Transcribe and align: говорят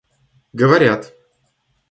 говорят 0.55 1.13